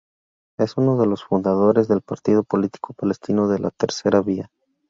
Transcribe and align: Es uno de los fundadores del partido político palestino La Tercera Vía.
Es 0.57 0.77
uno 0.77 0.97
de 0.97 1.05
los 1.05 1.23
fundadores 1.23 1.87
del 1.87 2.01
partido 2.01 2.43
político 2.43 2.95
palestino 2.95 3.45
La 3.59 3.69
Tercera 3.69 4.19
Vía. 4.23 4.49